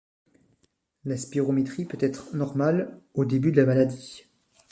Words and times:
La 1.05 1.15
spirométrie 1.15 1.85
peut 1.85 1.99
être 2.01 2.35
normale 2.35 2.99
au 3.13 3.23
début 3.23 3.51
de 3.51 3.57
la 3.57 3.67
maladie. 3.67 4.25